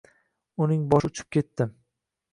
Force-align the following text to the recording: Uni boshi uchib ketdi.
Uni 0.67 0.79
boshi 0.95 1.11
uchib 1.11 1.31
ketdi. 1.37 1.69